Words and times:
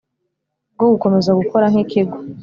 bwo 0.75 0.87
gukomeza 0.93 1.29
gukora 1.39 1.65
nki 1.71 1.83
kigo 1.91 2.17